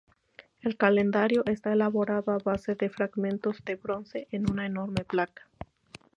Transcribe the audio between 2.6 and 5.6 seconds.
de fragmentos de bronce en una enorme placa.